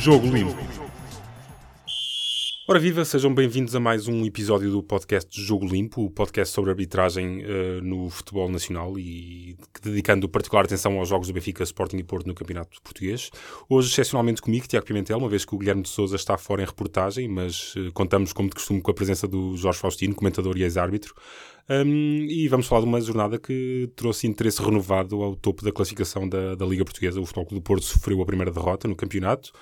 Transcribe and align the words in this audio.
Jogo 0.00 0.26
Limpo. 0.28 0.56
Ora 2.66 2.78
viva, 2.78 3.04
sejam 3.04 3.34
bem-vindos 3.34 3.76
a 3.76 3.80
mais 3.80 4.08
um 4.08 4.24
episódio 4.24 4.70
do 4.70 4.82
podcast 4.82 5.38
Jogo 5.38 5.66
Limpo, 5.66 6.04
o 6.04 6.10
podcast 6.10 6.54
sobre 6.54 6.70
arbitragem 6.70 7.44
uh, 7.44 7.82
no 7.82 8.08
futebol 8.08 8.48
nacional 8.48 8.98
e 8.98 9.58
dedicando 9.82 10.26
particular 10.26 10.64
atenção 10.64 10.98
aos 10.98 11.10
jogos 11.10 11.28
do 11.28 11.34
Benfica, 11.34 11.62
Sporting 11.64 11.98
e 11.98 12.02
Porto 12.02 12.26
no 12.26 12.34
Campeonato 12.34 12.80
Português. 12.80 13.30
Hoje, 13.68 13.90
excepcionalmente 13.90 14.40
comigo, 14.40 14.66
Tiago 14.66 14.86
Pimentel, 14.86 15.18
uma 15.18 15.28
vez 15.28 15.44
que 15.44 15.54
o 15.54 15.58
Guilherme 15.58 15.82
de 15.82 15.90
Souza 15.90 16.16
está 16.16 16.38
fora 16.38 16.62
em 16.62 16.64
reportagem, 16.64 17.28
mas 17.28 17.74
uh, 17.76 17.92
contamos, 17.92 18.32
como 18.32 18.48
de 18.48 18.54
costume, 18.54 18.80
com 18.80 18.90
a 18.90 18.94
presença 18.94 19.28
do 19.28 19.54
Jorge 19.54 19.80
Faustino, 19.80 20.14
comentador 20.14 20.56
e 20.56 20.62
ex-árbitro. 20.62 21.14
Um, 21.70 22.26
e 22.28 22.48
vamos 22.48 22.66
falar 22.66 22.80
de 22.80 22.88
uma 22.88 23.00
jornada 23.00 23.38
que 23.38 23.88
trouxe 23.94 24.26
interesse 24.26 24.60
renovado 24.60 25.22
ao 25.22 25.36
topo 25.36 25.64
da 25.64 25.70
classificação 25.70 26.28
da, 26.28 26.56
da 26.56 26.66
Liga 26.66 26.84
Portuguesa. 26.84 27.20
O 27.20 27.24
Futebol 27.24 27.46
Clube 27.46 27.62
do 27.62 27.64
Porto 27.64 27.84
sofreu 27.84 28.20
a 28.20 28.26
primeira 28.26 28.50
derrota 28.50 28.88
no 28.88 28.96
campeonato, 28.96 29.52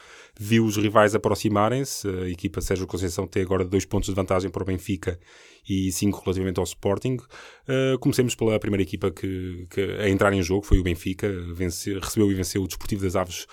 viu 0.40 0.64
os 0.64 0.78
rivais 0.78 1.14
aproximarem-se. 1.14 2.08
A 2.08 2.30
equipa 2.30 2.62
Sérgio 2.62 2.86
Conceição 2.86 3.26
tem 3.26 3.42
agora 3.42 3.62
dois 3.62 3.84
pontos 3.84 4.08
de 4.08 4.14
vantagem 4.14 4.50
para 4.50 4.62
o 4.62 4.64
Benfica 4.64 5.20
e 5.68 5.92
cinco 5.92 6.22
relativamente 6.24 6.58
ao 6.58 6.64
Sporting. 6.64 7.16
Uh, 7.16 7.98
comecemos 8.00 8.34
pela 8.34 8.58
primeira 8.58 8.82
equipa 8.82 9.10
que, 9.10 9.66
que, 9.68 9.82
a 10.00 10.08
entrar 10.08 10.32
em 10.32 10.42
jogo, 10.42 10.64
foi 10.64 10.78
o 10.78 10.82
Benfica. 10.82 11.30
Vence, 11.52 11.92
recebeu 11.98 12.32
e 12.32 12.34
venceu 12.34 12.62
o 12.62 12.66
Desportivo 12.66 13.02
das 13.02 13.16
Aves 13.16 13.46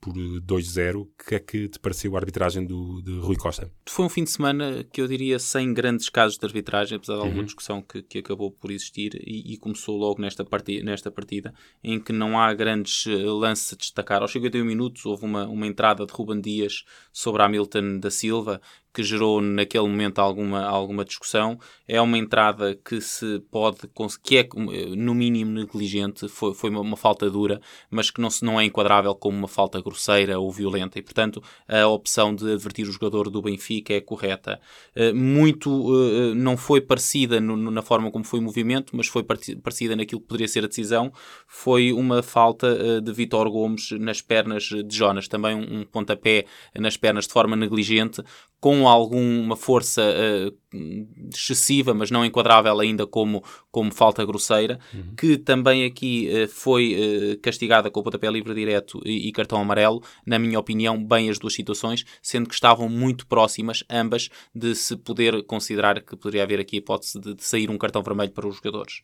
por 0.00 0.14
2-0. 0.14 0.96
O 0.96 1.08
que 1.26 1.34
é 1.34 1.38
que 1.38 1.68
te 1.68 1.78
pareceu 1.78 2.16
a 2.16 2.18
arbitragem 2.18 2.64
do, 2.64 3.02
de 3.02 3.18
Rui 3.18 3.36
Costa? 3.36 3.70
Foi 3.86 4.06
um 4.06 4.08
fim 4.08 4.24
de 4.24 4.30
semana 4.30 4.84
que 4.90 5.00
eu 5.00 5.06
diria 5.06 5.38
sem 5.38 5.72
grandes 5.74 6.08
casos 6.08 6.38
de 6.38 6.46
arbitragem, 6.46 6.96
apesar 6.96 7.14
de 7.14 7.20
alguma 7.20 7.40
uhum. 7.40 7.44
discussão 7.44 7.82
que, 7.82 8.02
que, 8.02 8.18
acabou 8.18 8.50
por 8.50 8.70
existir 8.70 9.14
e, 9.14 9.52
e, 9.52 9.56
começou 9.58 9.96
logo 9.96 10.20
nesta 10.20 10.44
partida, 10.44 10.84
nesta 10.84 11.10
partida, 11.10 11.52
em 11.84 12.00
que 12.00 12.12
não 12.12 12.38
há 12.38 12.52
grandes 12.54 13.06
eh, 13.06 13.14
lances 13.14 13.72
a 13.72 13.76
destacar. 13.76 14.22
Aos 14.22 14.32
51 14.32 14.64
minutos 14.64 15.04
houve 15.04 15.24
uma, 15.24 15.46
uma 15.46 15.66
entrada 15.66 16.06
de 16.06 16.12
Ruben 16.12 16.40
Dias 16.40 16.84
sobre 17.12 17.42
Hamilton 17.42 17.98
da 17.98 18.10
Silva, 18.10 18.60
que 18.92 19.02
gerou 19.02 19.40
naquele 19.40 19.86
momento 19.86 20.18
alguma, 20.18 20.64
alguma 20.64 21.04
discussão. 21.04 21.58
É 21.86 22.00
uma 22.00 22.18
entrada 22.18 22.74
que 22.84 23.00
se 23.00 23.40
pode, 23.50 23.78
que 24.22 24.38
é 24.38 24.48
no 24.96 25.14
mínimo 25.14 25.52
negligente, 25.52 26.28
foi, 26.28 26.54
foi 26.54 26.70
uma, 26.70 26.80
uma, 26.80 26.96
falta 26.96 27.30
dura, 27.30 27.60
mas 27.90 28.10
que 28.10 28.20
não, 28.20 28.30
se, 28.30 28.44
não 28.44 28.60
é 28.60 28.64
enquadrável 28.64 29.14
como 29.14 29.38
uma 29.38 29.48
falta 29.48 29.80
grosseira 29.80 30.38
ou 30.38 30.50
violenta 30.50 30.98
e, 30.98 31.02
portanto, 31.02 31.42
a 31.68 31.86
opção 31.86 32.34
de 32.34 32.52
advertir 32.52 32.86
o 32.88 32.92
jogador 32.92 33.30
do 33.30 33.40
Benfica 33.40 33.94
é 33.94 34.00
correta. 34.00 34.60
Eh, 34.94 35.12
muito 35.12 35.70
eh, 35.94 36.34
não 36.34 36.56
foi 36.56 36.80
parecida 36.80 37.40
no, 37.40 37.56
na 37.56 37.82
forma 37.82 38.10
como 38.10 38.24
foi 38.24 38.40
o 38.40 38.42
movimento, 38.42 38.96
mas 38.96 39.06
foi 39.06 39.22
parecida 39.22 39.94
naquilo 39.96 40.20
que 40.20 40.26
poderia 40.26 40.48
ser 40.48 40.64
a 40.64 40.68
decisão. 40.68 41.12
Foi 41.46 41.92
uma 41.92 42.22
falta 42.22 42.66
eh, 42.66 43.00
de 43.00 43.12
Vitor 43.12 43.48
Gomes 43.50 43.92
nas 43.92 44.20
pernas 44.20 44.64
de 44.64 44.96
Jonas, 44.96 45.28
também 45.28 45.54
um 45.54 45.84
pontapé 45.84 46.44
nas 46.76 46.96
pernas 46.96 47.26
de 47.26 47.32
forma 47.32 47.56
negligente, 47.56 48.22
com 48.60 48.86
alguma 48.86 49.56
força 49.56 50.02
uh, 50.02 50.78
excessiva, 51.32 51.94
mas 51.94 52.10
não 52.10 52.24
enquadrável 52.24 52.78
ainda 52.78 53.06
como, 53.06 53.42
como 53.70 53.92
falta 53.92 54.24
grosseira, 54.24 54.78
uhum. 54.92 55.14
que 55.16 55.38
também 55.38 55.84
aqui 55.84 56.28
uh, 56.28 56.46
foi 56.46 56.94
uh, 56.94 57.40
castigada 57.40 57.90
com 57.90 58.00
o 58.00 58.02
pontapé 58.02 58.30
livre 58.30 58.54
direto 58.54 59.00
e, 59.04 59.28
e, 59.28 59.32
cartão 59.32 59.60
amarelo, 59.60 60.02
na 60.26 60.38
minha 60.38 60.58
opinião, 60.58 61.02
bem 61.02 61.30
as 61.30 61.38
duas 61.38 61.54
situações, 61.54 62.04
sendo 62.20 62.48
que 62.48 62.54
estavam 62.54 62.88
muito 62.88 63.26
próximas, 63.26 63.82
ambas, 63.88 64.28
de 64.54 64.74
se 64.74 64.94
poder 64.94 65.42
considerar 65.44 66.02
que 66.02 66.14
poderia 66.14 66.42
haver 66.42 66.60
aqui 66.60 66.76
a 66.76 66.78
hipótese 66.80 67.18
de, 67.18 67.34
de 67.34 67.42
sair 67.42 67.70
um 67.70 67.78
cartão 67.78 68.02
vermelho 68.02 68.32
para 68.32 68.46
os 68.46 68.56
jogadores. 68.56 69.02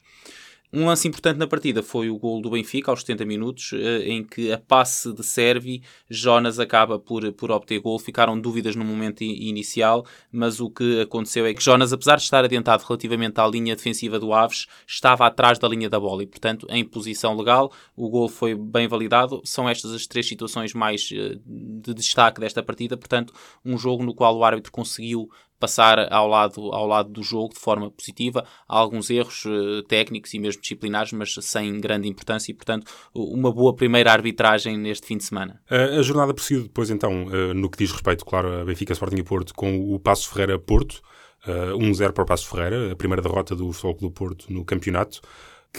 Um 0.73 0.87
lance 0.87 1.07
importante 1.07 1.39
na 1.39 1.47
partida 1.47 1.83
foi 1.83 2.11
o 2.11 2.19
gol 2.19 2.41
do 2.43 2.51
Benfica 2.51 2.91
aos 2.91 3.01
70 3.01 3.25
minutos, 3.25 3.73
eh, 3.73 4.09
em 4.09 4.25
que 4.25 4.53
a 4.53 4.59
passe 4.59 5.13
de 5.13 5.23
Servi, 5.23 5.83
Jonas 6.11 6.59
acaba 6.59 6.99
por, 6.99 7.33
por 7.33 7.51
obter 7.51 7.79
gol. 7.79 7.99
Ficaram 7.99 8.39
dúvidas 8.39 8.75
no 8.75 8.85
momento 8.85 9.23
inicial, 9.23 10.05
mas 10.31 10.61
o 10.61 10.69
que 10.69 11.01
aconteceu 11.01 11.47
é 11.47 11.55
que 11.55 11.63
Jonas, 11.63 11.93
apesar 11.93 12.17
de 12.17 12.23
estar 12.23 12.45
adiantado 12.45 12.85
relativamente 12.85 13.41
à 13.41 13.47
linha 13.47 13.77
defensiva 13.77 14.19
do 14.19 14.33
Aves, 14.33 14.67
estava 14.87 15.27
atrás 15.27 15.59
da 15.59 15.69
linha 15.69 15.89
da 15.89 16.01
bola 16.01 16.23
e, 16.23 16.27
portanto, 16.27 16.67
em 16.69 16.85
posição 16.85 17.37
legal, 17.37 17.73
o 17.95 18.09
gol 18.09 18.29
foi 18.29 18.55
bem 18.55 18.89
validado. 18.89 19.41
São 19.45 19.69
estas 19.69 19.93
as 19.93 20.07
três 20.07 20.27
situações 20.27 20.75
mais 20.75 21.09
eh, 21.13 21.39
de 21.47 21.95
destaque 21.95 22.41
desta 22.41 22.63
partida, 22.63 22.97
portanto, 22.97 23.33
um 23.65 23.79
jogo 23.79 24.03
no 24.03 24.15
qual 24.15 24.37
o 24.37 24.45
árbitro 24.45 24.73
conseguiu 24.73 25.31
passar 25.59 26.13
ao 26.13 26.29
lado, 26.29 26.73
ao 26.73 26.87
lado 26.87 27.11
do 27.11 27.23
jogo 27.23 27.55
de 27.55 27.61
forma 27.61 27.91
positiva. 27.91 28.45
Há 28.69 28.79
alguns 28.79 29.11
erros 29.11 29.45
uh, 29.45 29.83
técnicos 29.85 30.33
e 30.35 30.39
mesmo 30.39 30.61
disciplinares, 30.61 31.13
mas 31.13 31.35
sem 31.41 31.81
grande 31.81 32.09
importância 32.09 32.51
e, 32.51 32.55
portanto, 32.55 32.91
uma 33.15 33.53
boa 33.53 33.75
primeira 33.75 34.13
arbitragem 34.13 34.77
neste 34.77 35.07
fim 35.07 35.17
de 35.17 35.25
semana. 35.25 35.61
A, 35.69 36.03
jornada 36.03 36.35
prosseguiu 36.35 36.65
depois, 36.65 36.91
então, 36.91 37.27
uh, 37.27 37.55
no 37.55 37.71
que 37.71 37.79
diz 37.79 37.91
respeito, 37.93 38.25
claro, 38.25 38.61
a 38.61 38.65
Benfica, 38.65 38.93
Sporting 38.93 39.17
e 39.17 39.25
Porto, 39.25 39.55
com 39.55 39.95
o 39.95 39.99
Passo 39.99 40.31
Ferreira-Porto. 40.31 41.01
Uh, 41.47 41.79
1-0 41.79 42.11
para 42.11 42.25
o 42.25 42.27
Passo 42.27 42.49
Ferreira, 42.49 42.91
a 42.91 42.97
primeira 42.97 43.23
derrota 43.23 43.55
do 43.55 43.71
Futebol 43.71 43.95
Clube 43.95 44.15
Porto 44.17 44.53
no 44.53 44.65
campeonato. 44.65 45.21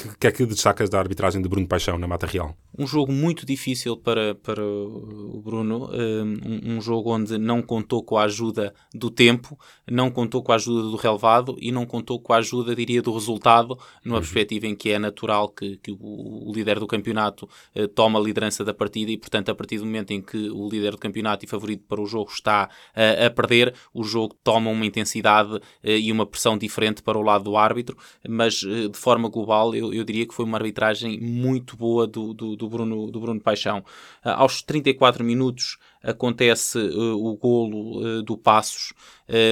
O 0.05 0.17
que 0.19 0.27
é 0.27 0.31
que 0.31 0.45
destacas 0.45 0.89
da 0.89 0.99
arbitragem 0.99 1.41
de 1.41 1.49
Bruno 1.49 1.67
Paixão 1.67 1.97
na 1.97 2.07
Mata 2.07 2.27
Real? 2.27 2.55
Um 2.77 2.85
jogo 2.85 3.11
muito 3.11 3.43
difícil 3.45 3.97
para, 3.97 4.35
para 4.35 4.63
o 4.63 5.41
Bruno, 5.43 5.89
um, 5.91 6.75
um, 6.75 6.81
jogo 6.81 7.11
onde 7.11 7.37
não 7.39 7.59
contou 7.59 8.03
com 8.03 8.17
a 8.17 8.23
ajuda 8.25 8.71
do 8.93 9.09
tempo, 9.09 9.57
não 9.89 10.11
contou 10.11 10.43
com 10.43 10.51
a 10.51 10.55
ajuda 10.55 10.83
do 10.83 10.95
relevado 10.95 11.57
e 11.59 11.71
não 11.71 11.87
contou 11.87 12.19
com 12.19 12.33
a 12.33 12.37
ajuda, 12.37 12.75
diria, 12.75 13.01
do 13.01 13.11
resultado, 13.11 13.79
numa 14.05 14.17
uhum. 14.17 14.21
perspectiva 14.21 14.67
em 14.67 14.75
que 14.75 14.91
é 14.91 14.99
natural 14.99 15.49
que, 15.49 15.77
que 15.77 15.91
o, 15.91 16.51
líder 16.53 16.79
do 16.79 16.85
campeonato 16.85 17.49
uh, 17.75 17.87
toma 17.87 18.19
a 18.19 18.21
liderança 18.21 18.63
da 18.63 18.73
partida 18.75 19.09
e, 19.09 19.17
portanto, 19.17 19.49
a 19.49 19.55
partir 19.55 19.79
do 19.79 19.85
momento 19.85 20.11
em 20.11 20.21
que 20.21 20.49
o 20.51 20.69
líder 20.69 20.91
do 20.91 20.97
campeonato 20.99 21.45
e 21.45 21.47
favorito 21.47 21.83
para 21.87 21.99
o 21.99 22.05
jogo 22.05 22.29
está 22.29 22.69
uh, 22.95 23.25
a 23.25 23.29
perder, 23.31 23.73
o 23.91 24.03
jogo 24.03 24.35
toma 24.43 24.69
uma 24.69 24.85
intensidade 24.85 25.55
uh, 25.55 25.61
e 25.83 26.11
uma 26.11 26.27
pressão 26.27 26.55
diferente 26.55 27.01
para 27.01 27.17
o 27.17 27.23
lado 27.23 27.45
do 27.45 27.57
árbitro, 27.57 27.97
mas 28.27 28.55
de 28.55 28.97
forma 28.97 29.29
global 29.29 29.73
eu, 29.73 29.86
eu 29.93 30.03
diria 30.03 30.27
que 30.27 30.33
foi 30.33 30.45
uma 30.45 30.57
arbitragem 30.57 31.19
muito 31.19 31.75
boa 31.75 32.07
do, 32.07 32.33
do, 32.33 32.55
do 32.55 32.69
Bruno, 32.69 33.11
do 33.11 33.19
Bruno 33.19 33.39
Paixão. 33.39 33.79
Uh, 34.25 34.29
aos 34.29 34.61
34 34.61 35.23
minutos 35.23 35.77
acontece 36.03 36.77
uh, 36.77 37.25
o 37.25 37.35
golo 37.35 38.01
uh, 38.01 38.23
do 38.23 38.37
Passos, 38.37 38.93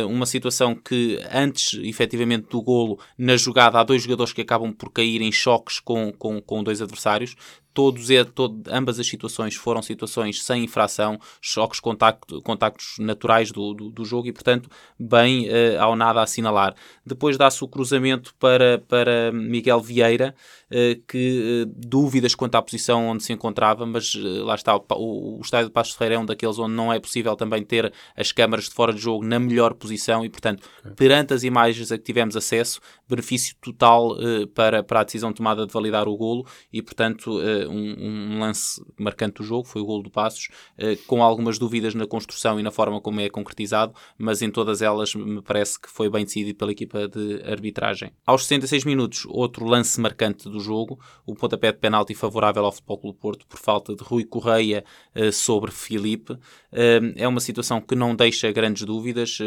uma 0.08 0.26
situação 0.26 0.74
que 0.74 1.20
antes, 1.32 1.78
efetivamente, 1.84 2.48
do 2.50 2.62
golo, 2.62 3.00
na 3.18 3.36
jogada 3.36 3.80
há 3.80 3.84
dois 3.84 4.04
jogadores 4.04 4.32
que 4.32 4.42
acabam 4.42 4.72
por 4.72 4.92
cair 4.92 5.22
em 5.22 5.32
choques 5.32 5.80
com, 5.80 6.14
com, 6.14 6.42
com 6.42 6.64
dois 6.64 6.82
adversários, 6.82 7.36
todos, 7.76 8.08
todo, 8.34 8.64
ambas 8.72 8.98
as 9.00 9.06
situações 9.06 9.54
foram 9.54 9.82
situações 9.82 10.42
sem 10.42 10.64
infração, 10.64 11.20
choques, 11.42 11.82
contacto, 11.82 12.42
contactos 12.42 12.96
naturais 13.00 13.52
do, 13.52 13.74
do, 13.74 13.90
do, 13.90 14.06
jogo 14.06 14.30
e, 14.30 14.32
portanto, 14.32 14.70
bem 14.98 15.50
uh, 15.50 15.82
ao 15.82 15.94
nada 15.94 16.22
a 16.22 16.24
assinalar. 16.24 16.74
Depois 17.06 17.38
dá-se 17.38 17.62
o 17.64 17.68
cruzamento 17.68 18.34
para, 18.40 18.82
para 18.88 19.30
Miguel 19.34 19.82
Vieira, 19.82 20.34
uh, 20.72 21.02
que 21.06 21.66
dúvidas 21.76 22.34
quanto 22.34 22.56
à 22.56 22.62
posição 22.62 23.10
onde 23.10 23.24
se 23.24 23.34
encontrava, 23.34 23.86
mas 23.86 24.16
lá 24.16 24.56
está, 24.56 24.74
o, 24.74 24.86
o, 24.92 25.38
o 25.40 25.42
estádio 25.42 25.68
de 25.68 25.74
Passos 25.74 25.96
Ferreira 25.96 26.16
é 26.16 26.20
um 26.20 26.26
daqueles 26.26 26.58
onde 26.58 26.74
não 26.74 26.94
é 26.94 27.00
possível 27.00 27.36
também 27.36 27.62
ter 27.62 27.92
as 28.16 28.32
câmaras 28.32 28.70
de 28.70 28.72
fora 28.74 28.94
de 28.94 29.02
jogo 29.02 29.26
na 29.26 29.38
melhor 29.38 29.65
posição 29.74 30.24
e, 30.24 30.30
portanto, 30.30 30.68
perante 30.96 31.34
as 31.34 31.44
imagens 31.44 31.92
a 31.92 31.98
que 31.98 32.04
tivemos 32.04 32.36
acesso, 32.36 32.80
benefício 33.08 33.56
total 33.62 34.16
para, 34.54 34.84
para 34.84 35.02
a 35.02 35.04
decisão 35.04 35.32
tomada 35.32 35.66
de 35.66 35.74
validar 35.74 36.08
o 36.08 36.18
golo 36.18 36.46
e, 36.72 36.82
portanto, 36.82 37.40
um, 37.70 38.36
um, 38.36 38.40
lance 38.40 38.84
marcante 38.98 39.36
do 39.36 39.44
jogo, 39.44 39.68
foi 39.68 39.82
o 39.82 39.86
gol 39.86 40.02
do 40.02 40.10
Passos, 40.10 40.50
uh, 40.80 40.98
com 41.08 41.24
algumas 41.24 41.58
dúvidas 41.58 41.94
na 41.94 42.06
construção 42.06 42.60
e 42.60 42.64
na 42.64 42.72
forma 42.72 43.00
como 43.02 43.20
é 43.20 43.30
concretizado, 43.30 43.94
mas 44.18 44.42
em 44.42 44.50
todas 44.50 44.82
elas 44.82 45.14
me 45.16 45.42
parece 45.42 45.80
que 45.80 45.90
foi 45.90 46.10
bem 46.10 46.26
decidido 46.26 46.58
pela 46.58 46.72
equipa 46.72 47.08
de 47.08 47.42
arbitragem. 47.44 48.12
Aos 48.26 48.44
66 48.46 48.86
minutos, 48.86 49.26
outro 49.28 49.66
lance 49.66 50.00
marcante 50.00 50.50
do 50.50 50.60
jogo, 50.60 51.00
o 51.26 51.36
pontapé 51.36 51.72
de 51.72 51.80
penalti 51.80 52.14
favorável 52.14 52.66
ao 52.66 52.72
Futebol 52.72 52.98
Clube 52.98 53.20
Porto 53.20 53.48
por 53.48 53.60
falta 53.60 53.96
de 53.96 54.04
Rui 54.04 54.26
Correia 54.26 54.84
uh, 55.16 55.32
sobre 55.32 55.72
Filipe. 55.72 56.34
Uh, 56.34 57.14
é 57.16 57.28
uma 57.28 57.40
situação 57.40 57.82
que 57.82 57.96
não 57.96 58.16
deixa 58.16 58.52
grandes 58.52 58.84
dúvidas. 58.84 59.38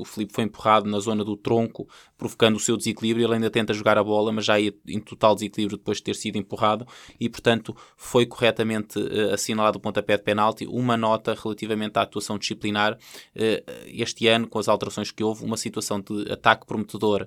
O 0.00 0.04
Filipe 0.04 0.32
foi 0.32 0.44
empurrado 0.44 0.88
na 0.88 0.98
zona 0.98 1.24
do 1.24 1.36
tronco, 1.36 1.88
provocando 2.16 2.56
o 2.56 2.60
seu 2.60 2.76
desequilíbrio. 2.76 3.26
Ele 3.26 3.34
ainda 3.34 3.50
tenta 3.50 3.74
jogar 3.74 3.98
a 3.98 4.04
bola, 4.04 4.32
mas 4.32 4.44
já 4.44 4.58
ia 4.58 4.74
em 4.86 5.00
total 5.00 5.34
desequilíbrio 5.34 5.76
depois 5.76 5.98
de 5.98 6.04
ter 6.04 6.14
sido 6.14 6.36
empurrado 6.36 6.86
e, 7.18 7.28
portanto, 7.28 7.76
foi 7.96 8.26
corretamente 8.26 8.98
uh, 8.98 9.34
assinalado 9.34 9.78
o 9.78 9.80
pontapé 9.80 10.16
de 10.16 10.22
penalti. 10.22 10.66
Uma 10.66 10.96
nota 10.96 11.34
relativamente 11.34 11.98
à 11.98 12.02
atuação 12.02 12.38
disciplinar. 12.38 12.94
Uh, 13.34 13.62
este 13.86 14.26
ano, 14.28 14.46
com 14.46 14.58
as 14.58 14.68
alterações 14.68 15.10
que 15.10 15.24
houve, 15.24 15.44
uma 15.44 15.56
situação 15.56 16.00
de 16.00 16.30
ataque 16.30 16.66
prometedor 16.66 17.26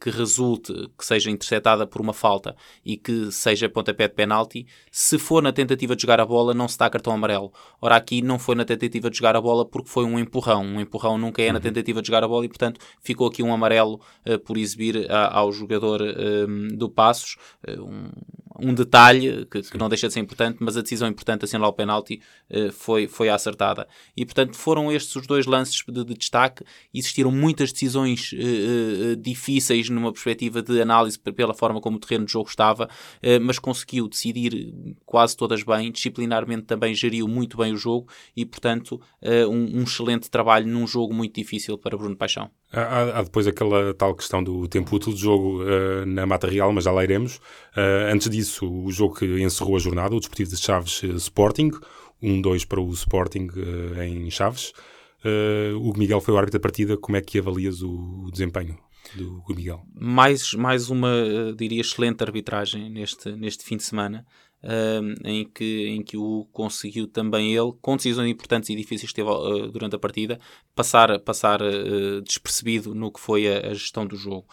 que 0.00 0.10
resulte, 0.10 0.72
que 0.98 1.04
seja 1.04 1.30
interceptada 1.30 1.86
por 1.86 2.00
uma 2.00 2.12
falta 2.12 2.54
e 2.84 2.96
que 2.96 3.32
seja 3.32 3.68
pontapé 3.68 4.08
de 4.08 4.14
penalti, 4.14 4.66
se 4.90 5.18
for 5.18 5.42
na 5.42 5.52
tentativa 5.52 5.96
de 5.96 6.02
jogar 6.02 6.20
a 6.20 6.26
bola, 6.26 6.52
não 6.52 6.68
se 6.68 6.78
dá 6.78 6.88
cartão 6.90 7.12
amarelo. 7.12 7.52
Ora, 7.80 7.96
aqui 7.96 8.20
não 8.22 8.38
foi 8.38 8.54
na 8.54 8.64
tentativa 8.64 9.10
de 9.10 9.16
jogar 9.16 9.36
a 9.36 9.40
bola 9.40 9.64
porque 9.64 9.88
foi 9.88 10.04
um 10.04 10.18
empurrão. 10.18 10.62
Um 10.64 10.80
empurrão 10.80 11.16
nunca 11.18 11.33
é 11.42 11.52
na 11.52 11.58
uhum. 11.58 11.62
tentativa 11.62 12.00
de 12.00 12.06
jogar 12.06 12.24
a 12.24 12.28
bola 12.28 12.44
e, 12.44 12.48
portanto, 12.48 12.80
ficou 13.00 13.26
aqui 13.26 13.42
um 13.42 13.52
amarelo 13.52 14.00
uh, 14.26 14.38
por 14.38 14.56
exibir 14.56 15.10
a, 15.10 15.38
ao 15.38 15.52
jogador 15.52 16.00
uh, 16.00 16.76
do 16.76 16.88
Passos, 16.88 17.36
uh, 17.68 17.82
um, 17.82 18.10
um 18.60 18.72
detalhe 18.72 19.46
que, 19.46 19.62
que, 19.62 19.76
não 19.76 19.88
deixa 19.88 20.06
de 20.06 20.14
ser 20.14 20.20
importante, 20.20 20.58
mas 20.60 20.76
a 20.76 20.82
decisão 20.82 21.08
importante, 21.08 21.44
assim 21.44 21.56
lá 21.56 21.68
o 21.68 21.72
penalti, 21.72 22.20
uh, 22.50 22.72
foi, 22.72 23.06
foi 23.08 23.28
acertada. 23.28 23.86
E 24.16 24.24
portanto 24.24 24.56
foram 24.56 24.92
estes 24.92 25.14
os 25.16 25.26
dois 25.26 25.46
lances 25.46 25.82
de, 25.86 26.04
de 26.04 26.14
destaque. 26.14 26.64
Existiram 26.92 27.30
muitas 27.30 27.72
decisões 27.72 28.32
uh, 28.32 29.16
difíceis 29.16 29.88
numa 29.88 30.12
perspectiva 30.12 30.62
de 30.62 30.80
análise 30.80 31.18
pela 31.18 31.54
forma 31.54 31.80
como 31.80 31.96
o 31.96 32.00
terreno 32.00 32.26
de 32.26 32.32
jogo 32.32 32.48
estava, 32.48 32.88
mas 33.42 33.58
conseguiu 33.58 34.08
decidir 34.08 34.74
quase 35.04 35.36
todas 35.36 35.62
bem, 35.62 35.90
disciplinarmente 35.90 36.62
também 36.62 36.94
geriu 36.94 37.26
muito 37.26 37.56
bem 37.56 37.72
o 37.72 37.76
jogo 37.76 38.08
e 38.36 38.44
portanto 38.44 39.00
um, 39.48 39.80
um 39.80 39.82
excelente 39.82 40.30
trabalho 40.30 40.66
num 40.66 40.86
jogo 40.86 41.14
muito 41.14 41.23
difícil 41.32 41.78
para 41.78 41.96
Bruno 41.96 42.16
Paixão. 42.16 42.50
Há, 42.72 43.18
há, 43.18 43.22
depois 43.22 43.46
aquela 43.46 43.94
tal 43.94 44.14
questão 44.14 44.42
do 44.42 44.66
tempo 44.68 44.94
útil 44.96 45.12
de 45.12 45.20
jogo 45.20 45.62
uh, 45.62 46.04
na 46.06 46.26
Mata 46.26 46.48
Real, 46.48 46.72
mas 46.72 46.84
já 46.84 46.92
lá 46.92 47.04
iremos. 47.04 47.36
Uh, 47.76 48.12
antes 48.12 48.28
disso, 48.28 48.70
o 48.70 48.90
jogo 48.90 49.14
que 49.14 49.42
encerrou 49.42 49.76
a 49.76 49.78
jornada, 49.78 50.14
o 50.14 50.18
Desportivo 50.18 50.50
de 50.50 50.56
Chaves 50.56 51.02
uh, 51.02 51.16
Sporting, 51.16 51.70
1-2 52.22 52.66
para 52.66 52.80
o 52.80 52.90
Sporting 52.90 53.48
em 54.02 54.30
Chaves. 54.30 54.72
o 55.78 55.92
Miguel 55.98 56.20
foi 56.20 56.32
o 56.32 56.38
árbitro 56.38 56.58
da 56.58 56.62
partida, 56.62 56.96
como 56.96 57.16
é 57.16 57.20
que 57.20 57.38
avalias 57.38 57.82
o, 57.82 58.24
o 58.26 58.30
desempenho? 58.30 58.78
do 59.14 59.44
Miguel. 59.50 59.82
Mais, 59.94 60.54
mais 60.54 60.88
uma, 60.88 61.12
diria, 61.54 61.82
excelente 61.82 62.24
arbitragem 62.24 62.88
neste, 62.88 63.32
neste 63.32 63.62
fim 63.62 63.76
de 63.76 63.82
semana 63.82 64.24
em, 65.24 65.44
que, 65.44 65.88
em 65.88 66.02
que 66.02 66.16
o 66.16 66.46
conseguiu 66.52 67.06
também 67.06 67.54
ele, 67.54 67.72
com 67.82 67.96
decisões 67.96 68.30
importantes 68.30 68.70
e 68.70 68.76
difíceis 68.76 69.10
que 69.10 69.16
teve 69.16 69.28
uh, 69.28 69.70
durante 69.70 69.94
a 69.94 69.98
partida, 69.98 70.40
passar, 70.74 71.18
passar 71.20 71.60
uh, 71.60 72.20
despercebido 72.22 72.94
no 72.94 73.12
que 73.12 73.20
foi 73.20 73.46
a, 73.46 73.70
a, 73.70 73.74
gestão 73.74 74.06
do 74.06 74.16
jogo. 74.16 74.46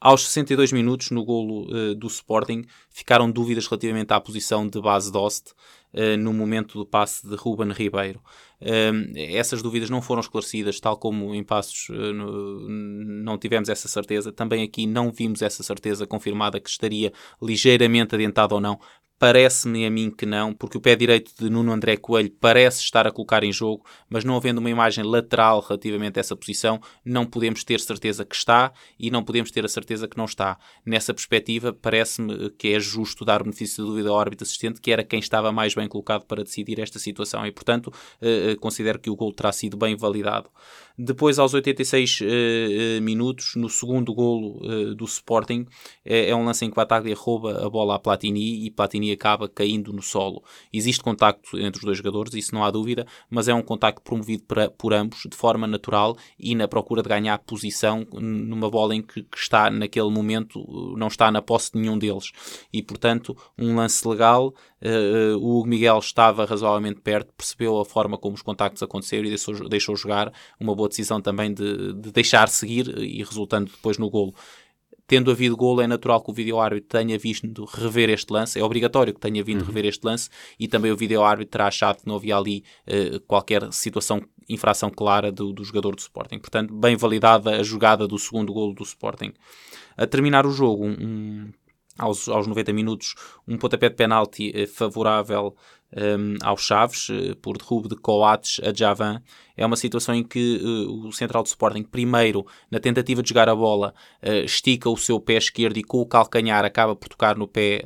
Aos 0.00 0.26
62 0.26 0.72
minutos, 0.72 1.10
no 1.10 1.24
golo 1.24 1.66
uh, 1.70 1.94
do 1.94 2.06
Sporting, 2.06 2.64
ficaram 2.90 3.30
dúvidas 3.30 3.66
relativamente 3.66 4.12
à 4.12 4.20
posição 4.20 4.68
de 4.68 4.80
base 4.80 5.10
Dost 5.10 5.52
uh, 5.94 6.16
no 6.18 6.34
momento 6.34 6.78
do 6.78 6.86
passe 6.86 7.26
de 7.26 7.34
Ruben 7.34 7.72
Ribeiro. 7.72 8.20
Uh, 8.60 9.12
essas 9.16 9.62
dúvidas 9.62 9.88
não 9.88 10.02
foram 10.02 10.20
esclarecidas, 10.20 10.78
tal 10.78 10.98
como 10.98 11.34
em 11.34 11.42
Passos 11.42 11.88
não 11.88 13.38
tivemos 13.38 13.70
essa 13.70 13.88
certeza. 13.88 14.30
Também 14.30 14.62
aqui 14.62 14.86
não 14.86 15.10
vimos 15.10 15.40
essa 15.40 15.62
certeza 15.62 16.06
confirmada 16.06 16.60
que 16.60 16.68
estaria 16.68 17.10
ligeiramente 17.42 18.14
adiantado 18.14 18.54
ou 18.54 18.60
não. 18.60 18.78
Parece-me 19.18 19.86
a 19.86 19.90
mim 19.90 20.10
que 20.10 20.26
não, 20.26 20.52
porque 20.52 20.76
o 20.76 20.80
pé 20.80 20.94
direito 20.94 21.32
de 21.38 21.48
Nuno 21.48 21.72
André 21.72 21.96
Coelho 21.96 22.30
parece 22.38 22.82
estar 22.82 23.06
a 23.06 23.10
colocar 23.10 23.42
em 23.42 23.50
jogo, 23.50 23.82
mas 24.10 24.24
não 24.24 24.36
havendo 24.36 24.58
uma 24.58 24.68
imagem 24.68 25.02
lateral 25.02 25.60
relativamente 25.60 26.18
a 26.18 26.20
essa 26.20 26.36
posição, 26.36 26.78
não 27.02 27.24
podemos 27.24 27.64
ter 27.64 27.80
certeza 27.80 28.26
que 28.26 28.36
está 28.36 28.72
e 28.98 29.10
não 29.10 29.24
podemos 29.24 29.50
ter 29.50 29.64
a 29.64 29.68
certeza 29.68 30.06
que 30.06 30.18
não 30.18 30.26
está. 30.26 30.58
Nessa 30.84 31.14
perspectiva, 31.14 31.72
parece-me 31.72 32.50
que 32.50 32.74
é 32.74 32.78
justo 32.78 33.24
dar 33.24 33.42
benefício 33.42 33.82
da 33.82 33.90
dúvida 33.90 34.10
ao 34.10 34.20
árbitro 34.20 34.44
assistente, 34.44 34.82
que 34.82 34.92
era 34.92 35.02
quem 35.02 35.18
estava 35.18 35.50
mais 35.50 35.74
bem 35.74 35.88
colocado 35.88 36.26
para 36.26 36.44
decidir 36.44 36.78
esta 36.78 36.98
situação, 36.98 37.46
e 37.46 37.50
portanto 37.50 37.90
eh, 38.20 38.50
eh, 38.50 38.56
considero 38.56 38.98
que 38.98 39.08
o 39.08 39.16
gol 39.16 39.32
terá 39.32 39.50
sido 39.50 39.78
bem 39.78 39.96
validado. 39.96 40.50
Depois, 40.98 41.38
aos 41.38 41.52
86 41.52 42.20
uh, 42.20 42.24
uh, 42.24 43.02
minutos, 43.02 43.54
no 43.54 43.68
segundo 43.68 44.14
golo 44.14 44.58
uh, 44.64 44.94
do 44.94 45.04
Sporting, 45.04 45.66
é, 46.04 46.30
é, 46.30 46.36
um 46.36 46.44
lance 46.44 46.64
em 46.64 46.70
que 46.70 46.76
Bataglia 46.76 47.14
rouba 47.14 47.66
a 47.66 47.68
bola 47.68 47.96
a 47.96 47.98
Platini 47.98 48.64
e 48.64 48.70
Platini 48.70 49.12
acaba 49.12 49.46
caindo 49.46 49.92
no 49.92 50.02
solo. 50.02 50.42
Existe 50.72 51.02
contacto 51.02 51.58
entre 51.58 51.80
os 51.80 51.84
dois 51.84 51.98
jogadores, 51.98 52.32
isso 52.32 52.54
não 52.54 52.64
há 52.64 52.70
dúvida, 52.70 53.06
mas 53.28 53.46
é 53.46 53.54
um 53.54 53.62
contacto 53.62 54.00
promovido 54.00 54.44
por 54.78 54.94
ambos 54.94 55.22
de 55.28 55.36
forma 55.36 55.66
natural 55.66 56.16
e 56.38 56.54
na 56.54 56.66
procura 56.66 57.02
de 57.02 57.08
ganhar 57.08 57.38
posição 57.40 58.06
numa 58.12 58.70
bola 58.70 58.94
em 58.94 59.02
que, 59.02 59.22
que 59.22 59.38
está 59.38 59.70
naquele 59.70 60.10
momento, 60.10 60.64
não 60.96 61.08
está 61.08 61.30
na 61.30 61.42
posse 61.42 61.72
de 61.72 61.78
nenhum 61.78 61.98
deles. 61.98 62.32
E, 62.72 62.82
portanto, 62.82 63.36
um 63.58 63.76
lance 63.76 64.06
legal. 64.06 64.54
Uh, 64.78 65.38
o 65.40 65.66
Miguel 65.66 65.98
estava 65.98 66.44
razoavelmente 66.44 67.00
perto, 67.00 67.32
percebeu 67.34 67.80
a 67.80 67.84
forma 67.84 68.18
como 68.18 68.34
os 68.34 68.42
contactos 68.42 68.82
aconteceram 68.82 69.24
e 69.24 69.30
deixou, 69.30 69.68
deixou 69.68 69.96
jogar 69.96 70.32
uma 70.60 70.74
boa 70.74 70.85
decisão 70.88 71.20
também 71.20 71.52
de, 71.52 71.92
de 71.94 72.12
deixar 72.12 72.48
seguir 72.48 72.96
e 72.98 73.22
resultando 73.22 73.70
depois 73.70 73.98
no 73.98 74.10
golo 74.10 74.34
tendo 75.06 75.30
havido 75.30 75.56
golo, 75.56 75.80
é 75.80 75.86
natural 75.86 76.20
que 76.20 76.30
o 76.30 76.34
vídeo-árbitro 76.34 76.88
tenha 76.88 77.18
visto 77.18 77.64
rever 77.64 78.10
este 78.10 78.32
lance, 78.32 78.58
é 78.58 78.64
obrigatório 78.64 79.14
que 79.14 79.20
tenha 79.20 79.42
vindo 79.42 79.60
uhum. 79.60 79.66
rever 79.66 79.84
este 79.86 80.04
lance 80.04 80.28
e 80.58 80.66
também 80.66 80.90
o 80.90 80.96
vídeo-árbitro 80.96 81.52
terá 81.52 81.68
achado 81.68 81.98
que 82.00 82.06
não 82.06 82.16
havia 82.16 82.36
ali 82.36 82.64
uh, 82.86 83.20
qualquer 83.20 83.72
situação, 83.72 84.20
infração 84.48 84.90
clara 84.90 85.30
do, 85.30 85.52
do, 85.52 85.64
jogador 85.64 85.94
do 85.94 86.00
Sporting. 86.00 86.38
Portanto, 86.38 86.74
bem 86.74 86.96
validada 86.96 87.50
a 87.50 87.62
jogada 87.62 88.08
do 88.08 88.18
segundo 88.18 88.52
golo 88.52 88.74
do 88.74 88.82
Sporting. 88.82 89.32
A 89.96 90.06
terminar 90.06 90.44
o 90.44 90.50
jogo, 90.50 90.86
um, 90.86 91.50
aos, 91.98 92.28
aos 92.28 92.46
90 92.46 92.72
minutos, 92.72 93.14
um 93.46 93.56
pontapé 93.56 93.88
de 93.88 93.96
penalti 93.96 94.50
uh, 94.50 94.66
favorável 94.66 95.56
um, 95.94 96.36
aos 96.42 96.62
Chaves, 96.62 97.08
uh, 97.08 97.36
por 97.36 97.56
derrubo 97.56 97.88
de 97.88 97.96
Coates 97.96 98.60
a 98.64 98.72
Javan. 98.72 99.22
É 99.56 99.64
uma 99.64 99.76
situação 99.76 100.14
em 100.14 100.22
que 100.22 100.60
uh, 100.62 101.06
o 101.06 101.12
central 101.12 101.42
de 101.42 101.50
Sporting, 101.50 101.82
primeiro, 101.82 102.46
na 102.70 102.80
tentativa 102.80 103.22
de 103.22 103.28
jogar 103.28 103.48
a 103.48 103.54
bola, 103.54 103.94
uh, 104.22 104.44
estica 104.44 104.90
o 104.90 104.96
seu 104.96 105.20
pé 105.20 105.34
esquerdo 105.34 105.76
e 105.76 105.82
com 105.82 105.98
o 105.98 106.06
calcanhar 106.06 106.64
acaba 106.64 106.94
por 106.96 107.08
tocar 107.08 107.36
no 107.36 107.46
pé 107.46 107.82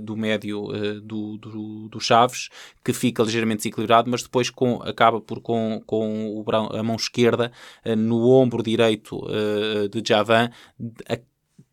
do 0.00 0.16
médio 0.16 0.68
do, 1.02 1.36
do, 1.36 1.88
do, 1.88 2.00
Chaves, 2.00 2.48
que 2.84 2.92
fica 2.92 3.22
ligeiramente 3.22 3.58
desequilibrado, 3.58 4.10
mas 4.10 4.22
depois 4.22 4.50
com, 4.50 4.82
acaba 4.82 5.20
por 5.20 5.40
com, 5.40 5.82
com 5.86 6.34
o, 6.34 6.44
a 6.76 6.82
mão 6.82 6.96
esquerda 6.96 7.52
no 7.96 8.28
ombro 8.28 8.62
direito 8.62 9.20
de 9.90 10.02
Javan 10.06 10.50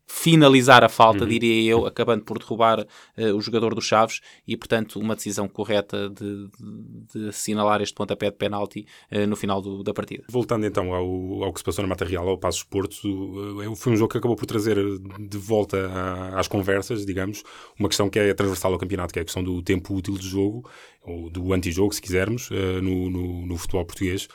finalizar 0.06 0.84
a 0.84 0.88
falta, 0.88 1.24
uhum. 1.24 1.28
diria 1.28 1.70
eu, 1.70 1.86
acabando 1.86 2.24
por 2.24 2.38
derrubar 2.38 2.80
uh, 2.80 3.34
o 3.34 3.40
jogador 3.40 3.74
dos 3.74 3.86
Chaves 3.86 4.20
e, 4.46 4.56
portanto, 4.56 4.98
uma 4.98 5.14
decisão 5.14 5.48
correta 5.48 6.10
de, 6.10 6.48
de, 6.48 7.20
de 7.20 7.28
assinalar 7.28 7.80
este 7.80 7.94
pontapé 7.94 8.30
de 8.30 8.36
penalti 8.36 8.86
uh, 9.10 9.26
no 9.26 9.36
final 9.36 9.62
do, 9.62 9.82
da 9.82 9.94
partida. 9.94 10.24
Voltando 10.28 10.66
então 10.66 10.92
ao, 10.92 11.44
ao 11.44 11.52
que 11.52 11.60
se 11.60 11.64
passou 11.64 11.82
na 11.82 11.88
Mata 11.88 12.04
Real, 12.04 12.28
ao 12.28 12.38
Passos 12.38 12.62
Porto, 12.62 13.08
uh, 13.08 13.76
foi 13.76 13.92
um 13.92 13.96
jogo 13.96 14.12
que 14.12 14.18
acabou 14.18 14.36
por 14.36 14.46
trazer 14.46 14.76
de 15.18 15.38
volta 15.38 15.88
a, 15.88 16.38
às 16.38 16.48
conversas, 16.48 17.06
digamos, 17.06 17.42
uma 17.78 17.88
questão 17.88 18.08
que 18.10 18.18
é 18.18 18.34
transversal 18.34 18.72
ao 18.72 18.78
campeonato, 18.78 19.12
que 19.12 19.18
é 19.18 19.22
a 19.22 19.24
questão 19.24 19.42
do 19.42 19.62
tempo 19.62 19.94
útil 19.94 20.18
de 20.18 20.28
jogo, 20.28 20.68
ou 21.02 21.30
do 21.30 21.52
antijogo, 21.52 21.94
se 21.94 22.00
quisermos, 22.00 22.48
no, 22.82 23.10
no, 23.10 23.46
no 23.46 23.56
futebol 23.58 23.84
português. 23.84 24.26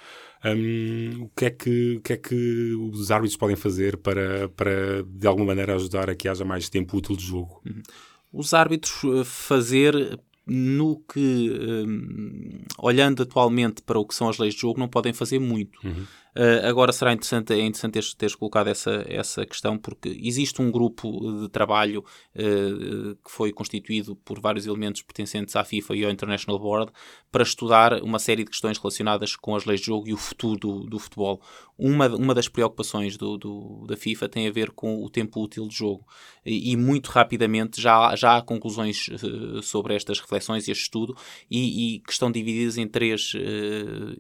Um, 0.46 1.24
o, 1.24 1.30
que 1.36 1.46
é 1.46 1.50
que, 1.50 1.96
o 1.98 2.02
que 2.02 2.14
é 2.14 2.18
que 2.18 2.74
os 2.94 3.12
árbitros 3.12 3.36
podem 3.38 3.56
fazer 3.56 3.98
para, 3.98 4.48
para, 4.50 5.04
de 5.04 5.28
alguma 5.28 5.48
maneira, 5.48 5.76
ajudar 5.76 6.10
a 6.10 6.16
que 6.16 6.30
haja 6.30 6.46
mais 6.46 6.70
tempo 6.70 6.98
útil 6.98 7.16
de 7.16 7.26
jogo? 7.26 7.62
Uhum. 7.66 7.82
Os 8.32 8.54
árbitros 8.54 9.04
eh, 9.04 9.24
fazer 9.26 10.20
no 10.46 10.98
que, 11.12 11.52
um, 11.52 12.64
olhando 12.80 13.24
atualmente 13.24 13.82
para 13.82 14.00
o 14.00 14.06
que 14.06 14.16
são 14.16 14.30
as 14.30 14.38
leis 14.38 14.54
de 14.54 14.62
jogo, 14.62 14.80
não 14.80 14.88
podem 14.88 15.14
fazer 15.14 15.40
muito. 15.40 15.80
Uhum. 15.84 16.06
Uh, 16.40 16.66
agora 16.66 16.94
será 16.94 17.12
interessante, 17.12 17.52
é 17.52 17.60
interessante 17.60 17.92
teres, 17.92 18.14
teres, 18.14 18.34
colocado 18.34 18.68
essa, 18.68 19.04
essa 19.10 19.46
questão, 19.46 19.78
porque 19.78 20.18
existe 20.24 20.62
um 20.62 20.72
grupo 20.72 21.42
de 21.42 21.50
trabalho 21.50 22.00
uh, 22.34 23.16
que 23.16 23.30
foi 23.30 23.52
constituído 23.52 24.16
por 24.16 24.40
vários 24.40 24.66
elementos 24.66 25.02
pertencentes 25.02 25.54
à 25.58 25.66
FIFA 25.66 25.98
e 25.98 26.06
ao 26.06 26.12
International 26.12 26.58
Board 26.58 26.94
para 27.30 27.44
estudar 27.44 28.02
uma 28.02 28.20
série 28.20 28.46
de 28.46 28.52
questões 28.52 28.78
relacionadas 28.78 29.36
com 29.36 29.54
as 29.54 29.66
leis 29.66 29.82
de 29.82 29.88
jogo 29.88 30.08
e 30.08 30.14
o 30.14 30.18
futuro 30.18 30.58
do, 30.58 30.84
do 30.86 30.98
futebol. 30.98 31.42
Uma, 31.78 32.08
uma 32.08 32.34
das 32.34 32.48
preocupações 32.48 33.18
do, 33.18 33.38
do, 33.38 33.86
da 33.86 33.98
FIFA 33.98 34.30
tem 34.30 34.48
a 34.48 34.52
ver 34.52 34.72
com 34.72 35.04
o 35.04 35.10
tempo 35.10 35.42
útil 35.42 35.68
de 35.68 35.76
jogo 35.76 36.06
e, 36.46 36.72
e 36.72 36.78
muito 36.78 37.08
rapidamente 37.08 37.82
já, 37.82 38.16
já 38.16 38.38
há 38.38 38.42
conclusões 38.42 39.10
uh, 39.10 39.62
sobre 39.62 39.94
estas 39.94 40.22
reflexões 40.22 40.70
e 40.70 40.72
este 40.72 40.84
estudo 40.84 41.18
e, 41.52 41.96
e 41.96 42.00
que 42.00 42.14
estão 42.14 42.32
divididas 42.32 42.78
em 42.78 42.88
três 42.88 43.34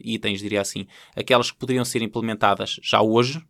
itens, 0.04 0.42
diria 0.42 0.60
assim. 0.60 0.86
Aquelas 1.16 1.50
que 1.50 1.58
poderiam 1.58 1.86
ser 1.86 2.09
implementadas 2.10 2.80
já 2.82 3.02
hoje, 3.02 3.42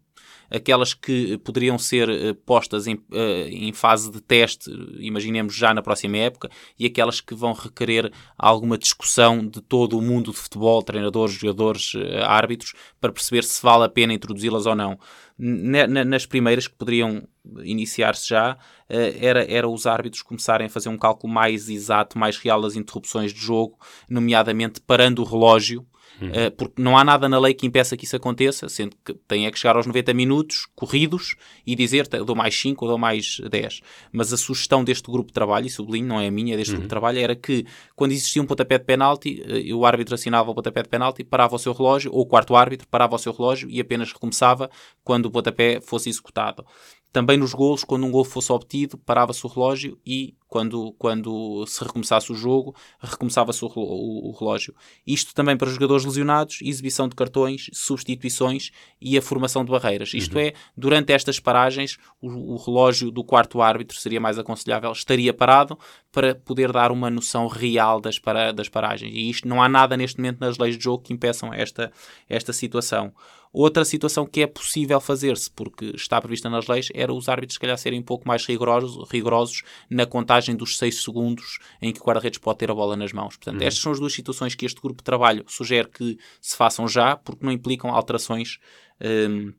aquelas 0.49 0.93
que 0.93 1.37
poderiam 1.39 1.77
ser 1.77 2.09
uh, 2.09 2.35
postas 2.45 2.87
em, 2.87 2.95
uh, 2.95 3.47
em, 3.47 3.71
fase 3.71 4.11
de 4.11 4.19
teste, 4.19 4.69
imaginemos 4.99 5.55
já 5.55 5.73
na 5.73 5.81
próxima 5.81 6.17
época, 6.17 6.49
e 6.77 6.85
aquelas 6.85 7.21
que 7.21 7.35
vão 7.35 7.53
requerer 7.53 8.11
alguma 8.37 8.77
discussão 8.77 9.45
de 9.45 9.61
todo 9.61 9.97
o 9.97 10.01
mundo 10.01 10.31
de 10.31 10.37
futebol, 10.37 10.81
treinadores, 10.81 11.35
jogadores, 11.35 11.93
uh, 11.93 12.23
árbitros, 12.25 12.73
para 12.99 13.11
perceber 13.11 13.43
se 13.43 13.61
vale 13.61 13.85
a 13.85 13.89
pena 13.89 14.13
introduzi-las 14.13 14.65
ou 14.65 14.75
não. 14.75 14.97
nas 15.37 16.25
primeiras, 16.25 16.67
que 16.67 16.75
poderiam 16.75 17.27
iniciar-se 17.63 18.27
já, 18.27 18.57
era, 18.89 19.49
era 19.49 19.67
os 19.67 19.87
árbitros 19.87 20.21
começarem 20.21 20.67
a 20.67 20.69
fazer 20.69 20.89
um 20.89 20.97
cálculo 20.97 21.31
mais 21.31 21.69
exato, 21.69 22.17
mais 22.17 22.37
real 22.37 22.61
das 22.61 22.75
interrupções 22.75 23.33
de 23.33 23.39
jogo, 23.39 23.77
nomeadamente 24.09 24.81
parando 24.81 25.21
o 25.21 25.25
relógio 25.25 25.85
Uhum. 26.21 26.29
Uh, 26.29 26.51
porque 26.51 26.81
não 26.81 26.97
há 26.97 27.03
nada 27.03 27.29
na 27.29 27.39
lei 27.39 27.53
que 27.53 27.65
impeça 27.65 27.95
que 27.95 28.05
isso 28.05 28.15
aconteça, 28.15 28.67
sendo 28.67 28.95
que 29.05 29.13
tem 29.27 29.45
é 29.45 29.51
que 29.51 29.57
chegar 29.57 29.75
aos 29.75 29.85
90 29.85 30.13
minutos 30.13 30.67
corridos 30.75 31.35
e 31.65 31.75
dizer 31.75 32.07
dou 32.07 32.35
mais 32.35 32.59
5 32.59 32.83
ou 32.83 32.89
dou 32.89 32.97
mais 32.97 33.39
10. 33.49 33.81
Mas 34.11 34.33
a 34.33 34.38
sugestão 34.38 34.83
deste 34.83 35.09
grupo 35.09 35.27
de 35.27 35.33
trabalho, 35.33 35.67
e 35.67 35.69
sublinho, 35.69 36.07
não 36.07 36.19
é 36.19 36.27
a 36.27 36.31
minha, 36.31 36.53
é 36.53 36.57
deste 36.57 36.71
uhum. 36.71 36.77
grupo 36.77 36.88
de 36.88 36.89
trabalho, 36.89 37.19
era 37.19 37.35
que 37.35 37.65
quando 37.95 38.11
existia 38.11 38.41
um 38.41 38.45
pontapé 38.45 38.77
de 38.77 38.85
penalti, 38.85 39.41
uh, 39.41 39.77
o 39.77 39.85
árbitro 39.85 40.15
assinava 40.15 40.51
o 40.51 40.55
pontapé 40.55 40.83
de 40.83 40.89
penalti, 40.89 41.23
parava 41.23 41.55
o 41.55 41.59
seu 41.59 41.73
relógio, 41.73 42.11
ou 42.13 42.21
o 42.21 42.25
quarto 42.25 42.55
árbitro 42.55 42.88
parava 42.88 43.15
o 43.15 43.19
seu 43.19 43.33
relógio 43.33 43.69
e 43.69 43.79
apenas 43.79 44.11
recomeçava 44.11 44.69
quando 45.03 45.27
o 45.27 45.31
pontapé 45.31 45.79
fosse 45.81 46.09
executado. 46.09 46.65
Também 47.11 47.38
nos 47.38 47.53
golos, 47.53 47.83
quando 47.83 48.05
um 48.05 48.11
gol 48.11 48.23
fosse 48.23 48.51
obtido, 48.51 48.97
parava-se 48.97 49.43
o 49.45 49.49
relógio 49.49 49.97
e 50.05 50.35
quando, 50.50 50.91
quando 50.98 51.63
se 51.68 51.82
recomeçasse 51.84 52.32
o 52.32 52.36
jogo, 52.36 52.75
recomeçava-se 53.00 53.63
o, 53.63 53.68
o, 53.68 54.29
o, 54.29 54.32
relógio. 54.32 54.74
Isto 55.06 55.34
também 55.34 55.56
para 55.56 55.70
jogadores 55.70 56.03
lesionados, 56.03 56.58
exibição 56.63 57.08
de 57.08 57.15
cartões, 57.15 57.70
substituições 57.72 58.72
e 59.00 59.15
a 59.15 59.22
formação 59.22 59.63
de 59.63 59.72
barreiras. 59.72 60.12
Isto 60.13 60.36
uhum. 60.36 60.41
é, 60.41 60.53
durante 60.75 61.13
estas 61.13 61.39
paragens, 61.39 61.98
o, 62.20 62.56
o, 62.56 62.58
relógio 62.58 63.12
do 63.12 63.24
quarto 63.24 63.62
árbitro 63.62 63.98
seria 63.98 64.20
mais 64.20 64.39
aconselhável, 64.39 64.91
estaria 64.91 65.34
parado 65.34 65.77
para 66.12 66.34
poder 66.34 66.72
dar 66.72 66.91
uma 66.91 67.12
noção 67.12 67.48
real 67.48 68.01
das, 68.01 68.18
para, 68.18 68.51
das 68.51 68.68
paragens. 68.68 69.13
E 69.13 69.29
isto 69.29 69.48
não 69.48 69.62
há 69.62 69.70
nada 69.70 69.96
neste 69.96 70.18
momento 70.18 70.39
nas 70.39 70.58
leis 70.58 70.75
de 70.75 70.84
jogo 70.84 71.03
que 71.03 71.13
impeçam 71.13 71.53
esta, 71.53 71.91
esta 72.27 72.51
situação. 72.51 73.13
Outra 73.51 73.84
situação 73.84 74.27
que 74.27 74.41
é 74.41 74.48
possível 74.48 75.01
fazer-se, 75.01 75.50
porque 75.50 75.86
está 75.96 76.22
prevista 76.22 76.50
nas 76.50 76.68
leis, 76.68 76.89
era 76.94 77.12
os 77.12 77.27
árbitros, 77.27 77.56
se 77.56 77.60
calhar, 77.60 77.77
serem 77.77 78.00
um 78.00 78.03
pouco 78.03 78.27
mais 78.27 78.46
rigorosos, 78.46 79.10
rigorosos 79.10 79.63
na 79.89 80.06
contagem 80.06 80.38
dos 80.48 80.77
6 80.77 81.03
segundos 81.03 81.60
em 81.81 81.91
que 81.91 82.00
o 82.00 82.03
guarda-redes 82.03 82.39
pode 82.39 82.60
ter 82.60 82.72
a 82.72 82.74
bola 82.74 82.96
nas 82.96 83.12
mãos. 83.12 83.36
Portanto, 83.36 83.62
uhum. 83.62 83.67
estas 83.67 83.81
são 83.81 83.91
as 83.91 84.00
duas 84.00 84.13
situações 84.13 84.55
que 84.55 84.65
este 84.65 84.81
grupo 84.81 85.01
de 85.01 85.03
trabalho 85.03 85.43
sugere 85.48 85.89
que 85.89 86.17
se 86.41 86.55
façam 86.55 86.88
já, 86.88 87.15
porque 87.15 87.46
não 87.46 87.51
implicam 87.51 87.91
alterações 87.91 88.60
um, 89.01 89.53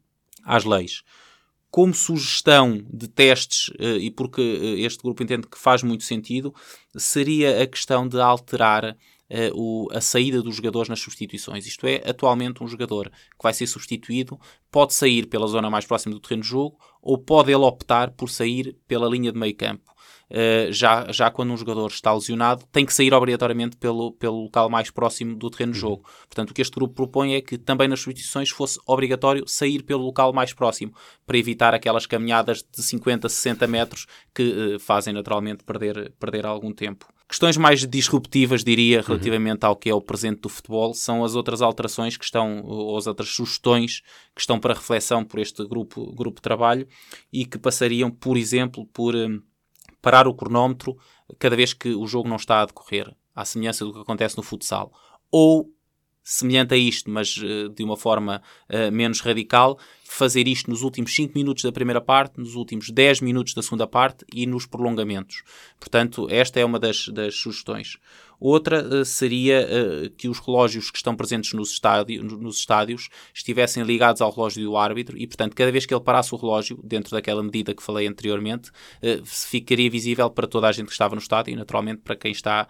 às 0.44 0.64
leis 0.64 1.02
como 1.70 1.94
sugestão 1.94 2.84
de 2.92 3.06
testes, 3.06 3.68
uh, 3.68 3.96
e 3.96 4.10
porque 4.10 4.40
uh, 4.40 4.78
este 4.84 5.02
grupo 5.02 5.22
entende 5.22 5.46
que 5.46 5.56
faz 5.56 5.84
muito 5.84 6.02
sentido, 6.02 6.52
seria 6.96 7.62
a 7.62 7.66
questão 7.66 8.08
de 8.08 8.20
alterar 8.20 8.96
o, 9.54 9.88
a 9.92 10.00
saída 10.00 10.42
dos 10.42 10.56
jogadores 10.56 10.88
nas 10.88 10.98
substituições. 10.98 11.64
Isto 11.64 11.86
é, 11.86 12.02
atualmente 12.04 12.64
um 12.64 12.66
jogador 12.66 13.08
que 13.08 13.42
vai 13.42 13.54
ser 13.54 13.68
substituído 13.68 14.36
pode 14.72 14.92
sair 14.92 15.26
pela 15.26 15.46
zona 15.46 15.70
mais 15.70 15.86
próxima 15.86 16.12
do 16.12 16.20
terreno 16.20 16.42
de 16.42 16.48
jogo 16.48 16.76
ou 17.00 17.16
pode 17.16 17.52
ele 17.52 17.62
optar 17.62 18.10
por 18.10 18.28
sair 18.28 18.76
pela 18.88 19.08
linha 19.08 19.30
de 19.30 19.38
meio 19.38 19.54
campo. 19.54 19.89
Uh, 20.30 20.72
já, 20.72 21.10
já 21.10 21.28
quando 21.30 21.52
um 21.52 21.56
jogador 21.56 21.88
está 21.88 22.12
lesionado, 22.12 22.64
tem 22.70 22.86
que 22.86 22.94
sair 22.94 23.12
obrigatoriamente 23.12 23.76
pelo, 23.76 24.12
pelo 24.12 24.44
local 24.44 24.70
mais 24.70 24.88
próximo 24.90 25.34
do 25.34 25.50
terreno 25.50 25.72
de 25.72 25.78
uhum. 25.78 25.90
jogo. 25.90 26.08
Portanto, 26.28 26.50
o 26.50 26.54
que 26.54 26.62
este 26.62 26.74
grupo 26.74 26.94
propõe 26.94 27.34
é 27.34 27.40
que 27.40 27.58
também 27.58 27.88
nas 27.88 28.00
substituições 28.00 28.50
fosse 28.50 28.78
obrigatório 28.86 29.42
sair 29.46 29.82
pelo 29.82 30.04
local 30.04 30.32
mais 30.32 30.52
próximo, 30.52 30.94
para 31.26 31.36
evitar 31.36 31.74
aquelas 31.74 32.06
caminhadas 32.06 32.58
de 32.58 32.82
50, 32.82 33.28
60 33.28 33.66
metros 33.66 34.06
que 34.32 34.42
uh, 34.76 34.78
fazem 34.78 35.12
naturalmente 35.12 35.64
perder, 35.64 36.12
perder 36.18 36.46
algum 36.46 36.72
tempo. 36.72 37.06
Questões 37.30 37.56
mais 37.56 37.86
disruptivas, 37.86 38.64
diria, 38.64 38.98
uhum. 38.98 39.04
relativamente 39.06 39.64
uhum. 39.64 39.68
ao 39.68 39.76
que 39.76 39.88
é 39.88 39.94
o 39.94 40.00
presente 40.00 40.40
do 40.40 40.48
futebol, 40.48 40.92
são 40.92 41.24
as 41.24 41.36
outras 41.36 41.62
alterações 41.62 42.16
que 42.16 42.24
estão, 42.24 42.60
ou 42.64 42.96
as 42.96 43.06
outras 43.06 43.28
sugestões 43.28 44.00
que 44.34 44.40
estão 44.40 44.58
para 44.58 44.74
reflexão 44.74 45.24
por 45.24 45.38
este 45.38 45.64
grupo, 45.64 46.12
grupo 46.12 46.36
de 46.36 46.42
trabalho 46.42 46.88
e 47.32 47.44
que 47.44 47.56
passariam, 47.56 48.10
por 48.10 48.36
exemplo, 48.36 48.84
por 48.92 49.14
um, 49.14 49.40
parar 50.00 50.26
o 50.26 50.34
cronómetro 50.34 50.96
cada 51.38 51.56
vez 51.56 51.72
que 51.72 51.94
o 51.94 52.06
jogo 52.06 52.28
não 52.28 52.36
está 52.36 52.60
a 52.60 52.66
decorrer, 52.66 53.14
à 53.34 53.44
semelhança 53.44 53.84
do 53.84 53.92
que 53.92 54.00
acontece 54.00 54.36
no 54.36 54.42
futsal. 54.42 54.92
Ou 55.30 55.72
semelhante 56.22 56.74
a 56.74 56.76
isto, 56.76 57.10
mas 57.10 57.36
uh, 57.38 57.68
de 57.70 57.82
uma 57.82 57.96
forma 57.96 58.42
uh, 58.68 58.92
menos 58.92 59.20
radical, 59.20 59.78
fazer 60.04 60.46
isto 60.46 60.70
nos 60.70 60.82
últimos 60.82 61.14
5 61.14 61.32
minutos 61.36 61.64
da 61.64 61.72
primeira 61.72 62.00
parte, 62.00 62.38
nos 62.38 62.54
últimos 62.54 62.90
10 62.90 63.20
minutos 63.20 63.54
da 63.54 63.62
segunda 63.62 63.86
parte 63.86 64.24
e 64.32 64.46
nos 64.46 64.66
prolongamentos. 64.66 65.42
Portanto, 65.78 66.26
esta 66.30 66.60
é 66.60 66.64
uma 66.64 66.78
das, 66.78 67.08
das 67.08 67.34
sugestões. 67.34 67.98
Outra 68.40 68.82
uh, 68.82 69.04
seria 69.04 69.66
uh, 69.66 70.10
que 70.16 70.28
os 70.28 70.38
relógios 70.38 70.90
que 70.90 70.96
estão 70.96 71.14
presentes 71.14 71.52
nos, 71.52 71.72
estádio, 71.72 72.24
nos 72.24 72.56
estádios 72.56 73.08
estivessem 73.34 73.82
ligados 73.82 74.22
ao 74.22 74.30
relógio 74.30 74.64
do 74.64 74.76
árbitro 74.76 75.18
e, 75.18 75.26
portanto, 75.26 75.54
cada 75.54 75.70
vez 75.70 75.84
que 75.84 75.92
ele 75.92 76.02
parasse 76.02 76.34
o 76.34 76.38
relógio, 76.38 76.80
dentro 76.82 77.10
daquela 77.10 77.42
medida 77.42 77.74
que 77.74 77.82
falei 77.82 78.06
anteriormente, 78.06 78.70
uh, 78.70 79.24
ficaria 79.24 79.90
visível 79.90 80.30
para 80.30 80.46
toda 80.46 80.68
a 80.68 80.72
gente 80.72 80.86
que 80.86 80.92
estava 80.92 81.14
no 81.14 81.20
estádio 81.20 81.52
e, 81.52 81.56
naturalmente, 81.56 82.00
para 82.02 82.16
quem 82.16 82.32
está 82.32 82.66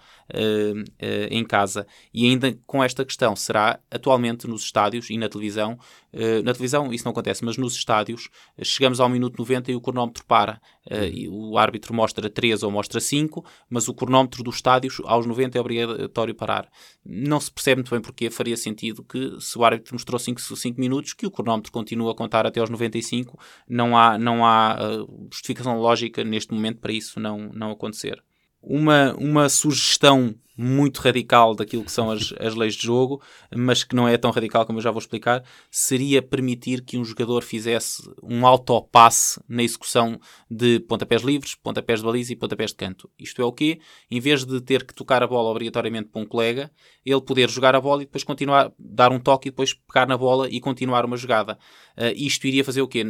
em 1.31 1.45
casa. 1.45 1.87
E 2.15 2.27
ainda 2.27 2.57
com 2.67 2.83
esta 2.83 3.05
questão, 3.05 3.35
será 3.35 3.81
atualmente 3.91 4.47
nos 4.47 4.63
estádios 4.63 5.11
e 5.11 5.19
na 5.19 5.29
televisão, 5.29 5.79
na 6.45 6.53
televisão 6.53 6.93
isso 6.93 7.05
não 7.05 7.13
acontece, 7.13 7.45
mas 7.45 7.57
nos 7.57 7.75
estádios, 7.75 8.29
chegamos 8.63 9.01
ao 9.01 9.09
minuto 9.09 9.39
90 9.39 9.71
e 9.71 9.75
o 9.75 9.81
cronómetro 9.81 10.25
para. 10.25 10.61
o 11.31 11.59
árbitro 11.59 11.95
mostra 11.95 12.29
3 12.29 12.63
ou 12.63 12.71
mostra 12.71 13.01
5, 13.01 13.45
mas 13.69 13.89
o 13.89 13.95
cronómetro 13.95 14.43
dos 14.43 14.57
estádios 14.57 15.01
aos 15.05 15.27
90 15.27 15.57
é 15.57 15.61
obrigatório 15.61 16.35
parar. 16.35 16.69
Não 17.05 17.41
se 17.41 17.51
percebe 17.51 17.81
muito 17.81 17.91
bem 17.91 18.01
porque 18.01 18.31
faria 18.31 18.57
sentido 18.57 19.05
que, 19.05 19.37
se 19.41 19.59
o 19.59 19.65
árbitro 19.65 19.95
mostrou 19.95 20.19
5 20.19 20.41
minutos, 20.81 21.13
que 21.13 21.27
o 21.27 21.31
cronómetro 21.31 21.73
continue 21.73 22.11
a 22.11 22.15
contar 22.15 22.47
até 22.47 22.61
aos 22.61 22.71
95. 22.71 23.39
Não 23.69 23.97
há, 23.97 24.19
não 24.19 24.45
há 24.45 24.79
justificação 25.33 25.79
lógica 25.79 26.25
neste 26.25 26.53
momento 26.53 26.79
para 26.81 26.93
isso 26.93 27.21
não, 27.21 27.51
não 27.53 27.71
acontecer 27.71 28.23
uma, 28.63 29.15
uma 29.19 29.49
sugestão 29.49 30.35
muito 30.63 30.99
radical 30.99 31.55
daquilo 31.55 31.85
que 31.85 31.91
são 31.91 32.11
as, 32.11 32.35
as 32.39 32.55
leis 32.55 32.75
de 32.75 32.83
jogo, 32.83 33.23
mas 33.55 33.83
que 33.83 33.97
não 33.97 34.07
é 34.07 34.19
tão 34.19 34.31
radical 34.31 34.67
como 34.67 34.79
eu 34.79 34.83
já 34.83 34.91
vou 34.91 34.99
explicar, 34.99 35.43
seria 35.71 36.21
permitir 36.21 36.83
que 36.83 36.99
um 36.99 37.05
jogador 37.05 37.43
fizesse 37.43 38.03
um 38.23 38.47
autopasse 38.47 39.41
na 39.49 39.63
execução 39.63 40.21
de 40.51 40.81
pontapés 40.81 41.23
livres, 41.23 41.55
pontapés 41.55 42.01
de 42.01 42.07
baliza 42.07 42.33
e 42.35 42.37
pontapés 42.37 42.71
de 42.73 42.77
canto. 42.77 43.11
Isto 43.19 43.41
é 43.41 43.45
o 43.45 43.53
quê? 43.53 43.81
Em 44.11 44.21
vez 44.21 44.45
de 44.45 44.61
ter 44.61 44.85
que 44.85 44.95
tocar 44.95 45.23
a 45.23 45.27
bola 45.27 45.51
obrigatoriamente 45.51 46.11
para 46.11 46.21
um 46.21 46.27
colega, 46.27 46.71
ele 47.05 47.21
poder 47.23 47.49
jogar 47.49 47.75
a 47.75 47.81
bola 47.81 48.03
e 48.03 48.05
depois 48.05 48.23
continuar, 48.23 48.71
dar 48.79 49.11
um 49.13 49.19
toque 49.19 49.49
e 49.49 49.51
depois 49.51 49.73
pegar 49.73 50.07
na 50.07 50.19
bola 50.19 50.47
e 50.51 50.61
continuar 50.61 51.07
uma 51.07 51.17
jogada. 51.17 51.59
Uh, 51.97 52.13
isto 52.15 52.47
iria 52.47 52.65
fazer 52.65 52.83
o 52.83 52.89
quê? 52.89 53.05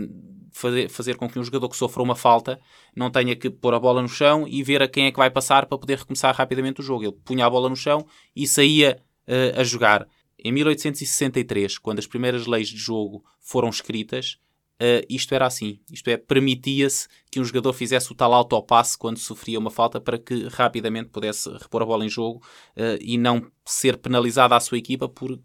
Fazer, 0.52 0.88
fazer 0.88 1.16
com 1.16 1.28
que 1.28 1.38
um 1.38 1.44
jogador 1.44 1.68
que 1.68 1.76
sofra 1.76 2.02
uma 2.02 2.16
falta 2.16 2.60
não 2.94 3.10
tenha 3.10 3.34
que 3.36 3.50
pôr 3.50 3.74
a 3.74 3.78
bola 3.78 4.02
no 4.02 4.08
chão 4.08 4.46
e 4.46 4.62
ver 4.62 4.82
a 4.82 4.88
quem 4.88 5.06
é 5.06 5.10
que 5.10 5.18
vai 5.18 5.30
passar 5.30 5.66
para 5.66 5.78
poder 5.78 5.98
recomeçar 5.98 6.34
rapidamente 6.34 6.80
o 6.80 6.84
jogo. 6.84 7.04
Ele 7.04 7.16
punha 7.24 7.46
a 7.46 7.50
bola 7.50 7.68
no 7.68 7.76
chão 7.76 8.06
e 8.34 8.46
saía 8.46 9.00
uh, 9.28 9.60
a 9.60 9.64
jogar. 9.64 10.06
Em 10.42 10.52
1863, 10.52 11.78
quando 11.78 11.98
as 11.98 12.06
primeiras 12.06 12.46
leis 12.46 12.68
de 12.68 12.76
jogo 12.76 13.24
foram 13.40 13.68
escritas, 13.68 14.38
uh, 14.80 15.04
isto 15.08 15.34
era 15.34 15.46
assim. 15.46 15.80
Isto 15.90 16.08
é, 16.08 16.16
permitia-se 16.16 17.08
que 17.30 17.38
um 17.38 17.44
jogador 17.44 17.72
fizesse 17.72 18.10
o 18.10 18.14
tal 18.14 18.32
autopasse 18.32 18.96
quando 18.96 19.18
sofria 19.18 19.58
uma 19.58 19.70
falta 19.70 20.00
para 20.00 20.18
que 20.18 20.48
rapidamente 20.48 21.10
pudesse 21.10 21.50
repor 21.50 21.82
a 21.82 21.86
bola 21.86 22.04
em 22.04 22.08
jogo 22.08 22.42
uh, 22.76 22.98
e 23.00 23.18
não 23.18 23.46
ser 23.64 23.98
penalizada 23.98 24.56
a 24.56 24.60
sua 24.60 24.78
equipa 24.78 25.08
por, 25.08 25.38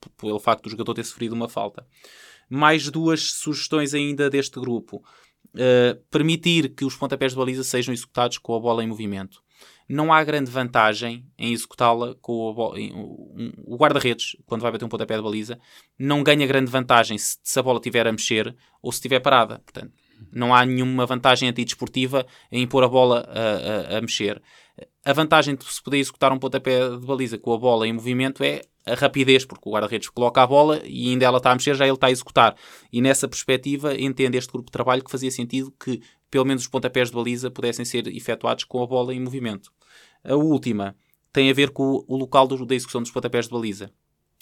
por, 0.00 0.10
pelo 0.16 0.40
facto 0.40 0.64
do 0.64 0.70
jogador 0.70 0.94
ter 0.94 1.04
sofrido 1.04 1.34
uma 1.34 1.48
falta 1.48 1.86
mais 2.50 2.90
duas 2.90 3.32
sugestões 3.32 3.94
ainda 3.94 4.28
deste 4.28 4.58
grupo. 4.60 5.02
Uh, 5.54 5.98
permitir 6.10 6.74
que 6.74 6.84
os 6.84 6.94
pontapés 6.94 7.32
de 7.32 7.38
baliza 7.38 7.64
sejam 7.64 7.94
executados 7.94 8.38
com 8.38 8.54
a 8.54 8.60
bola 8.60 8.84
em 8.84 8.86
movimento. 8.86 9.42
Não 9.88 10.12
há 10.12 10.22
grande 10.22 10.50
vantagem 10.50 11.26
em 11.36 11.52
executá-la 11.52 12.14
com 12.20 12.52
bola. 12.54 12.76
O 13.64 13.76
guarda-redes, 13.76 14.36
quando 14.46 14.62
vai 14.62 14.70
bater 14.70 14.84
um 14.84 14.88
pontapé 14.88 15.16
de 15.16 15.22
baliza, 15.22 15.58
não 15.98 16.22
ganha 16.22 16.46
grande 16.46 16.70
vantagem 16.70 17.18
se, 17.18 17.38
se 17.42 17.58
a 17.58 17.62
bola 17.62 17.78
estiver 17.78 18.06
a 18.06 18.12
mexer 18.12 18.54
ou 18.80 18.92
se 18.92 18.98
estiver 18.98 19.18
parada. 19.18 19.58
Portanto, 19.58 19.92
não 20.32 20.54
há 20.54 20.64
nenhuma 20.64 21.06
vantagem 21.06 21.48
antidesportiva 21.48 22.24
em 22.52 22.66
pôr 22.66 22.84
a 22.84 22.88
bola 22.88 23.28
a, 23.28 23.94
a, 23.94 23.98
a 23.98 24.00
mexer. 24.00 24.40
A 25.04 25.12
vantagem 25.12 25.54
de 25.54 25.64
se 25.64 25.82
poder 25.82 25.98
executar 25.98 26.32
um 26.32 26.38
pontapé 26.38 26.88
de 26.90 27.06
baliza 27.06 27.38
com 27.38 27.54
a 27.54 27.58
bola 27.58 27.86
em 27.86 27.92
movimento 27.92 28.44
é 28.44 28.60
a 28.84 28.94
rapidez, 28.94 29.44
porque 29.44 29.68
o 29.68 29.72
guarda-redes 29.72 30.08
coloca 30.08 30.42
a 30.42 30.46
bola 30.46 30.82
e 30.84 31.10
ainda 31.10 31.24
ela 31.24 31.38
está 31.38 31.50
a 31.50 31.54
mexer, 31.54 31.74
já 31.74 31.86
ele 31.86 31.94
está 31.94 32.08
a 32.08 32.10
executar. 32.10 32.54
E 32.92 33.00
nessa 33.00 33.26
perspectiva, 33.26 33.98
entende 33.98 34.36
este 34.36 34.52
grupo 34.52 34.66
de 34.66 34.72
trabalho 34.72 35.02
que 35.02 35.10
fazia 35.10 35.30
sentido 35.30 35.72
que 35.72 36.02
pelo 36.30 36.44
menos 36.44 36.62
os 36.62 36.68
pontapés 36.68 37.08
de 37.08 37.14
baliza 37.14 37.50
pudessem 37.50 37.84
ser 37.84 38.06
efetuados 38.08 38.64
com 38.64 38.82
a 38.82 38.86
bola 38.86 39.14
em 39.14 39.20
movimento. 39.20 39.72
A 40.22 40.34
última 40.34 40.94
tem 41.32 41.50
a 41.50 41.54
ver 41.54 41.70
com 41.70 42.04
o 42.06 42.16
local 42.16 42.46
do, 42.46 42.66
da 42.66 42.74
execução 42.74 43.02
dos 43.02 43.10
pontapés 43.10 43.46
de 43.46 43.52
baliza. 43.52 43.90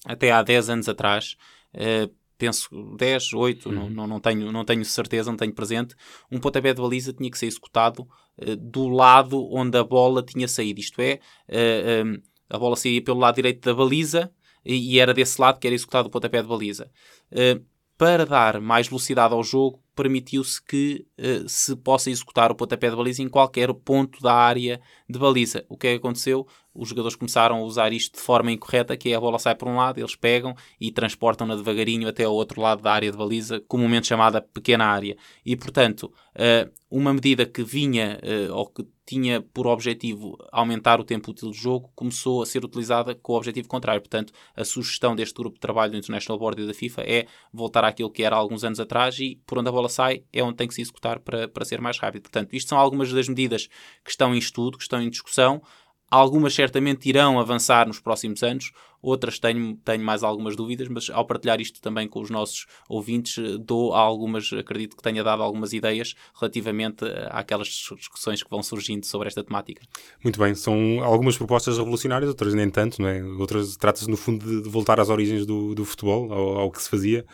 Até 0.04 0.30
há 0.30 0.42
10 0.42 0.70
anos 0.70 0.88
atrás, 0.88 1.36
uh, 1.74 2.12
penso 2.38 2.68
10, 2.96 3.32
8, 3.34 3.68
uhum. 3.68 3.74
não, 3.74 3.90
não, 3.90 4.06
não, 4.06 4.20
tenho, 4.20 4.50
não 4.52 4.64
tenho 4.64 4.84
certeza, 4.84 5.30
não 5.30 5.36
tenho 5.36 5.52
presente, 5.52 5.94
um 6.30 6.38
pontapé 6.38 6.72
de 6.72 6.80
baliza 6.80 7.12
tinha 7.12 7.30
que 7.30 7.36
ser 7.36 7.46
executado 7.46 8.08
uh, 8.38 8.56
do 8.56 8.88
lado 8.88 9.52
onde 9.52 9.76
a 9.76 9.84
bola 9.84 10.22
tinha 10.22 10.46
saído. 10.46 10.80
Isto 10.80 11.02
é, 11.02 11.18
uh, 11.48 12.06
um, 12.06 12.22
a 12.48 12.58
bola 12.58 12.76
saía 12.76 13.02
pelo 13.02 13.18
lado 13.18 13.34
direito 13.34 13.64
da 13.68 13.74
baliza 13.74 14.32
e, 14.64 14.94
e 14.94 15.00
era 15.00 15.12
desse 15.12 15.40
lado 15.40 15.58
que 15.58 15.66
era 15.66 15.74
executado 15.74 16.06
o 16.06 16.10
pontapé 16.10 16.40
de 16.40 16.48
baliza. 16.48 16.90
Uh, 17.32 17.62
para 17.98 18.24
dar 18.24 18.60
mais 18.60 18.86
velocidade 18.86 19.34
ao 19.34 19.42
jogo, 19.42 19.82
permitiu-se 19.96 20.62
que 20.62 21.04
uh, 21.18 21.48
se 21.48 21.74
possa 21.74 22.08
executar 22.08 22.52
o 22.52 22.54
pontapé 22.54 22.88
de 22.88 22.94
baliza 22.94 23.20
em 23.20 23.28
qualquer 23.28 23.74
ponto 23.74 24.22
da 24.22 24.32
área 24.32 24.80
de 25.10 25.18
baliza. 25.18 25.66
O 25.68 25.76
que 25.76 25.88
é 25.88 25.90
que 25.90 25.96
aconteceu? 25.96 26.46
Os 26.72 26.90
jogadores 26.90 27.16
começaram 27.16 27.56
a 27.56 27.62
usar 27.62 27.92
isto 27.92 28.14
de 28.14 28.22
forma 28.22 28.52
incorreta, 28.52 28.96
que 28.96 29.10
é 29.10 29.16
a 29.16 29.20
bola 29.20 29.40
sai 29.40 29.56
por 29.56 29.66
um 29.66 29.76
lado, 29.76 29.98
eles 29.98 30.14
pegam 30.14 30.54
e 30.80 30.92
transportam-na 30.92 31.56
devagarinho 31.56 32.06
até 32.06 32.22
ao 32.22 32.34
outro 32.34 32.60
lado 32.60 32.80
da 32.80 32.92
área 32.92 33.10
de 33.10 33.18
baliza, 33.18 33.60
comumente 33.66 34.06
chamada 34.06 34.40
pequena 34.40 34.86
área. 34.86 35.16
E, 35.44 35.56
portanto, 35.56 36.04
uh, 36.36 36.70
uma 36.88 37.12
medida 37.12 37.44
que 37.44 37.64
vinha, 37.64 38.20
uh, 38.22 38.54
ou 38.54 38.68
que 38.68 38.86
tinha 39.08 39.40
por 39.40 39.66
objetivo 39.66 40.36
aumentar 40.52 41.00
o 41.00 41.04
tempo 41.04 41.30
útil 41.30 41.50
de 41.50 41.56
jogo, 41.56 41.90
começou 41.94 42.42
a 42.42 42.46
ser 42.46 42.62
utilizada 42.62 43.14
com 43.14 43.32
o 43.32 43.36
objetivo 43.36 43.66
contrário. 43.66 44.02
Portanto, 44.02 44.34
a 44.54 44.64
sugestão 44.66 45.16
deste 45.16 45.34
grupo 45.34 45.54
de 45.54 45.60
trabalho 45.60 45.92
do 45.92 45.96
International 45.96 46.38
Board 46.38 46.60
e 46.60 46.66
da 46.66 46.74
FIFA 46.74 47.02
é 47.06 47.26
voltar 47.50 47.84
àquilo 47.84 48.10
que 48.10 48.22
era 48.22 48.36
há 48.36 48.38
alguns 48.38 48.64
anos 48.64 48.78
atrás 48.78 49.18
e 49.18 49.40
por 49.46 49.56
onde 49.56 49.70
a 49.70 49.72
bola 49.72 49.88
sai 49.88 50.24
é 50.30 50.44
onde 50.44 50.56
tem 50.56 50.68
que 50.68 50.74
se 50.74 50.82
executar 50.82 51.20
para, 51.20 51.48
para 51.48 51.64
ser 51.64 51.80
mais 51.80 51.98
rápido. 51.98 52.24
Portanto, 52.24 52.52
isto 52.52 52.68
são 52.68 52.78
algumas 52.78 53.10
das 53.10 53.30
medidas 53.30 53.66
que 54.04 54.10
estão 54.10 54.34
em 54.34 54.38
estudo, 54.38 54.76
que 54.76 54.82
estão 54.82 55.00
em 55.00 55.08
discussão. 55.08 55.62
Algumas 56.10 56.54
certamente 56.54 57.08
irão 57.08 57.38
avançar 57.38 57.86
nos 57.86 58.00
próximos 58.00 58.42
anos, 58.42 58.72
outras 59.02 59.38
tenho, 59.38 59.76
tenho 59.84 60.02
mais 60.02 60.22
algumas 60.22 60.56
dúvidas, 60.56 60.88
mas 60.88 61.10
ao 61.10 61.26
partilhar 61.26 61.60
isto 61.60 61.80
também 61.80 62.08
com 62.08 62.20
os 62.20 62.30
nossos 62.30 62.66
ouvintes, 62.88 63.36
dou 63.60 63.94
algumas, 63.94 64.50
acredito 64.52 64.96
que 64.96 65.02
tenha 65.02 65.22
dado 65.22 65.42
algumas 65.42 65.72
ideias 65.72 66.14
relativamente 66.38 67.04
àquelas 67.30 67.68
discussões 67.68 68.42
que 68.42 68.50
vão 68.50 68.62
surgindo 68.62 69.04
sobre 69.04 69.28
esta 69.28 69.44
temática. 69.44 69.82
Muito 70.22 70.38
bem, 70.38 70.54
são 70.54 71.02
algumas 71.02 71.36
propostas 71.36 71.76
revolucionárias, 71.76 72.28
outras 72.28 72.54
nem 72.54 72.70
tanto, 72.70 73.00
não 73.00 73.08
é? 73.08 73.22
Outras 73.22 73.76
trata-se 73.76 74.08
no 74.08 74.16
fundo 74.16 74.62
de, 74.62 74.68
voltar 74.68 74.98
às 75.00 75.10
origens 75.10 75.44
do, 75.44 75.74
do 75.74 75.84
futebol, 75.84 76.32
ao, 76.32 76.58
ao 76.58 76.70
que 76.70 76.82
se 76.82 76.88
fazia. 76.88 77.26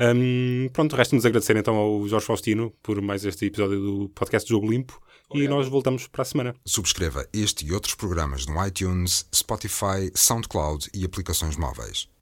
Um, 0.00 0.68
pronto, 0.72 0.96
resta-nos 0.96 1.26
agradecer 1.26 1.56
então 1.56 1.76
ao 1.76 2.08
Jorge 2.08 2.26
Faustino 2.26 2.72
por 2.82 3.02
mais 3.02 3.24
este 3.24 3.46
episódio 3.46 3.80
do 3.80 4.08
podcast 4.10 4.48
Jogo 4.48 4.70
Limpo 4.70 5.00
e 5.32 5.46
nós 5.46 5.68
voltamos 5.68 6.06
para 6.06 6.22
a 6.22 6.24
semana. 6.24 6.54
Subscreva 6.64 7.26
este 7.32 7.64
e 7.64 7.72
outros 7.72 7.94
programas 7.94 8.46
no 8.46 8.66
iTunes, 8.66 9.26
Spotify, 9.34 10.10
SoundCloud 10.14 10.90
e 10.92 11.04
aplicações 11.04 11.56
móveis. 11.56 12.10